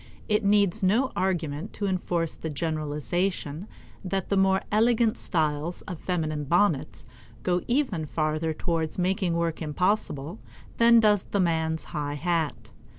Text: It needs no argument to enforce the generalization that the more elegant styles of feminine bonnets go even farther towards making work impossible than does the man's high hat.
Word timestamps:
It 0.27 0.43
needs 0.43 0.81
no 0.81 1.11
argument 1.15 1.73
to 1.73 1.85
enforce 1.85 2.33
the 2.33 2.49
generalization 2.49 3.67
that 4.03 4.29
the 4.29 4.35
more 4.35 4.63
elegant 4.71 5.15
styles 5.15 5.83
of 5.83 5.99
feminine 5.99 6.45
bonnets 6.45 7.05
go 7.43 7.61
even 7.67 8.07
farther 8.07 8.51
towards 8.51 8.97
making 8.97 9.35
work 9.35 9.61
impossible 9.61 10.39
than 10.77 11.01
does 11.01 11.21
the 11.21 11.39
man's 11.39 11.83
high 11.93 12.15
hat. 12.15 12.71